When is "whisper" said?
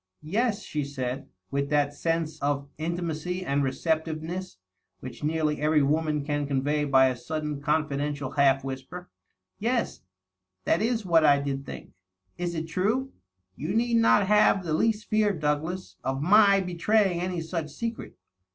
8.63-9.11